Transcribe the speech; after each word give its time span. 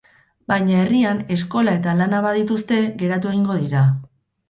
Baina 0.51 0.79
herrian 0.85 1.19
eskola 1.37 1.77
eta 1.81 1.95
lana 2.01 2.25
badituzte, 2.31 2.83
geratu 3.05 3.35
egingo 3.37 3.63
dira. 3.65 3.89